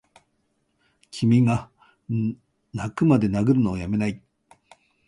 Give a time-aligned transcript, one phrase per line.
[1.11, 1.69] 君が
[2.09, 2.35] ッ
[2.73, 4.19] 泣くまで殴るのをやめないッ！